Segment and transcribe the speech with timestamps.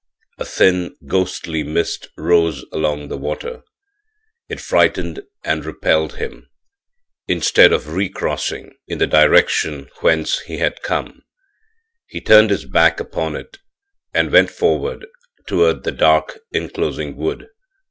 [0.39, 3.61] A thin, ghostly mist rose along the water.
[4.49, 6.49] It frightened and repelled him;
[7.27, 11.21] instead of recrossing, in the direction whence he had come,
[12.07, 13.59] he turned his back upon it,
[14.11, 15.05] and went forward
[15.45, 17.49] toward the dark inclosing wood.